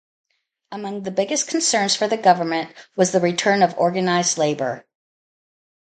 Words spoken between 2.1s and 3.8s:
government was the return of